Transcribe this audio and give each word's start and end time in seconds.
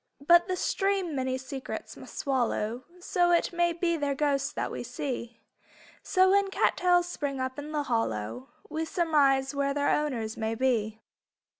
But 0.25 0.47
the 0.47 0.55
stream 0.55 1.13
many 1.15 1.37
secrets 1.37 1.95
must 1.95 2.17
swallow 2.17 2.85
So 2.99 3.29
it 3.29 3.53
may 3.53 3.71
be 3.71 3.95
their 3.97 4.15
ghosts 4.15 4.51
that 4.53 4.71
we 4.71 4.81
see. 4.81 5.37
So 6.01 6.31
when 6.31 6.49
cat 6.49 6.75
tails 6.75 7.07
spring 7.07 7.39
up 7.39 7.59
in 7.59 7.71
the 7.71 7.83
hollow 7.83 8.49
We 8.67 8.83
surmise 8.85 9.53
where 9.53 9.75
their 9.75 9.89
owners 9.91 10.35
may 10.37 10.55
be. 10.55 11.01